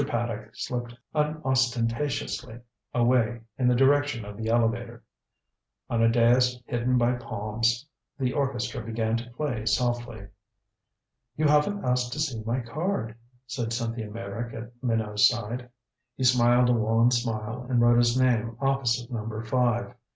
Paddock 0.07 0.49
slipped 0.55 0.95
unostentatiously 1.13 2.59
away 2.91 3.41
in 3.59 3.67
the 3.67 3.75
direction 3.75 4.25
of 4.25 4.35
the 4.35 4.49
elevator. 4.49 5.03
On 5.91 6.01
a 6.01 6.09
dais 6.09 6.59
hidden 6.65 6.97
by 6.97 7.13
palms 7.13 7.85
the 8.17 8.33
orchestra 8.33 8.81
began 8.83 9.15
to 9.17 9.29
play 9.29 9.63
softly. 9.67 10.25
"You 11.37 11.45
haven't 11.45 11.85
asked 11.85 12.13
to 12.13 12.19
see 12.19 12.41
my 12.45 12.61
card," 12.61 13.13
said 13.45 13.73
Cynthia 13.73 14.09
Meyrick 14.09 14.55
at 14.55 14.71
Minot's 14.83 15.27
side. 15.27 15.69
He 16.17 16.23
smiled 16.23 16.69
a 16.69 16.73
wan 16.73 17.11
smile, 17.11 17.67
and 17.69 17.79
wrote 17.79 17.97
his 17.97 18.19
name 18.19 18.57
opposite 18.59 19.11
number 19.11 19.43
five. 19.45 19.93